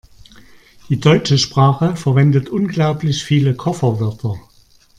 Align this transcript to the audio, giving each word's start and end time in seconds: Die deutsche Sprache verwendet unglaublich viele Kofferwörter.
Die 0.89 0.99
deutsche 0.99 1.37
Sprache 1.37 1.95
verwendet 1.95 2.49
unglaublich 2.49 3.23
viele 3.23 3.53
Kofferwörter. 3.53 4.35